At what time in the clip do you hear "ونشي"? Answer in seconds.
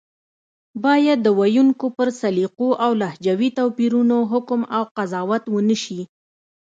5.53-6.01